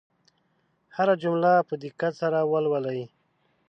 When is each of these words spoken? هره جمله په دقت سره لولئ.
هره 0.95 1.15
جمله 1.23 1.51
په 1.69 1.73
دقت 1.83 2.13
سره 2.21 2.37
لولئ. 2.65 3.01